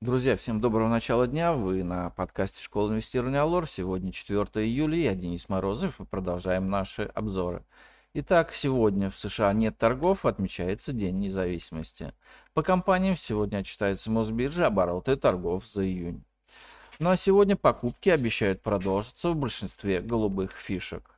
[0.00, 1.52] Друзья, всем доброго начала дня.
[1.52, 3.68] Вы на подкасте Школы инвестирования Алор.
[3.68, 4.96] Сегодня 4 июля.
[4.96, 6.00] Я Денис Морозов.
[6.00, 7.64] И продолжаем наши обзоры.
[8.14, 12.14] Итак, сегодня в США нет торгов, отмечается День независимости.
[12.54, 16.22] По компаниям сегодня отчитается Мосбиржа обороты торгов за июнь.
[17.00, 21.17] Ну а сегодня покупки обещают продолжиться в большинстве голубых фишек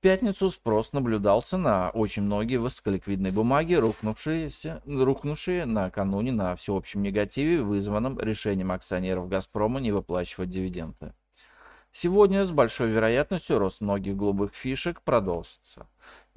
[0.00, 8.18] пятницу спрос наблюдался на очень многие высоколиквидные бумаги, рухнувшиеся, рухнувшие накануне на всеобщем негативе, вызванном
[8.18, 11.14] решением акционеров «Газпрома» не выплачивать дивиденды.
[11.92, 15.86] Сегодня с большой вероятностью рост многих голубых фишек продолжится.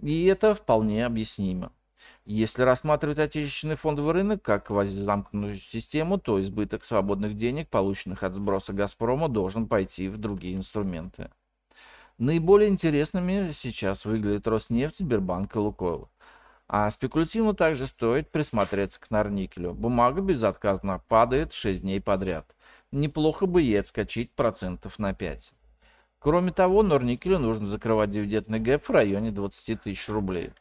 [0.02, 1.72] И это вполне объяснимо.
[2.26, 8.74] Если рассматривать отечественный фондовый рынок как квазизамкнутую систему, то избыток свободных денег, полученных от сброса
[8.74, 11.30] «Газпрома», должен пойти в другие инструменты.
[12.20, 16.10] Наиболее интересными сейчас выглядят Роснефть, Сбербанк и Лукойл.
[16.68, 19.74] А спекулятивно также стоит присмотреться к Норникелю.
[19.74, 22.56] Бумага безотказно падает 6 дней подряд.
[22.92, 25.54] Неплохо бы ей отскочить процентов на 5.
[26.20, 30.52] Кроме того, Норникелю нужно закрывать дивидендный гэп в районе 20 тысяч рублей.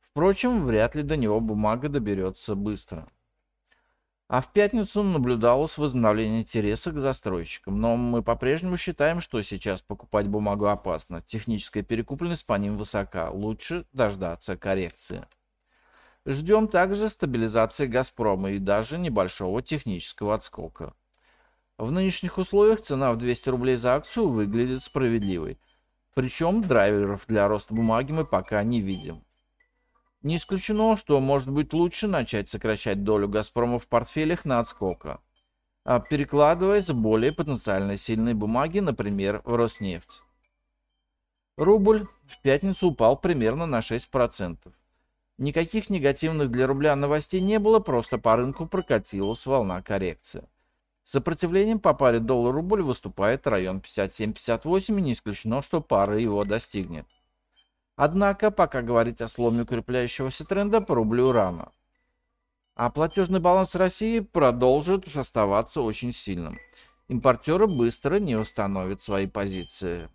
[0.00, 3.08] Впрочем, вряд ли до него бумага доберется быстро.
[4.32, 7.78] А в пятницу наблюдалось возобновление интереса к застройщикам.
[7.78, 11.20] Но мы по-прежнему считаем, что сейчас покупать бумагу опасно.
[11.20, 13.28] Техническая перекупленность по ним высока.
[13.28, 15.26] Лучше дождаться коррекции.
[16.24, 20.94] Ждем также стабилизации «Газпрома» и даже небольшого технического отскока.
[21.76, 25.58] В нынешних условиях цена в 200 рублей за акцию выглядит справедливой.
[26.14, 29.26] Причем драйверов для роста бумаги мы пока не видим.
[30.22, 35.20] Не исключено, что может быть лучше начать сокращать долю «Газпрома» в портфелях на отскока,
[35.84, 40.22] а перекладываясь в более потенциально сильные бумаги, например, в Роснефть.
[41.56, 44.58] Рубль в пятницу упал примерно на 6%.
[45.38, 50.48] Никаких негативных для рубля новостей не было, просто по рынку прокатилась волна коррекции.
[51.02, 57.06] Сопротивлением по паре доллар-рубль выступает район 57-58 и не исключено, что пара его достигнет.
[57.96, 61.72] Однако, пока говорить о сломе укрепляющегося тренда по рублю рано.
[62.74, 66.58] А платежный баланс России продолжит оставаться очень сильным.
[67.08, 70.08] Импортеры быстро не установят свои позиции.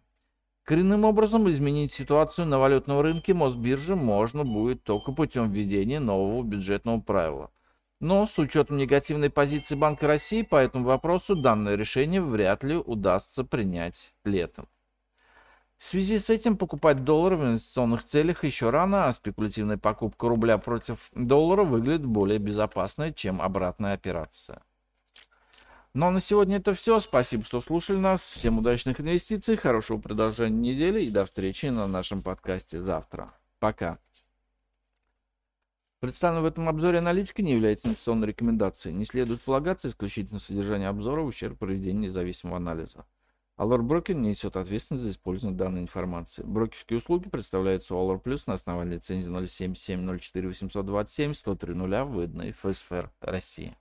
[0.64, 7.00] Коренным образом изменить ситуацию на валютном рынке Мосбиржи можно будет только путем введения нового бюджетного
[7.00, 7.52] правила.
[8.00, 13.44] Но с учетом негативной позиции Банка России по этому вопросу данное решение вряд ли удастся
[13.44, 14.68] принять летом.
[15.78, 20.58] В связи с этим покупать доллары в инвестиционных целях еще рано, а спекулятивная покупка рубля
[20.58, 24.64] против доллара выглядит более безопасной, чем обратная операция.
[25.94, 27.00] Ну а на сегодня это все.
[27.00, 28.22] Спасибо, что слушали нас.
[28.22, 33.34] Всем удачных инвестиций, хорошего продолжения недели и до встречи на нашем подкасте завтра.
[33.60, 34.00] Пока.
[36.00, 38.96] Представленная в этом обзоре аналитика не является инвестиционной рекомендацией.
[38.96, 43.06] Не следует полагаться исключительно содержание обзора в ущерб проведению независимого анализа.
[43.57, 46.44] Allure Broker несет ответственность за использование данной информации.
[46.44, 52.51] Брокерские услуги представляются у Allure Plus на основании лицензии 077 04 827 103 0 выданной
[52.51, 53.75] ФСФР России.